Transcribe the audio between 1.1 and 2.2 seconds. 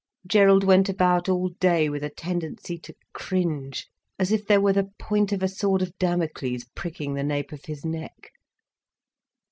all day with a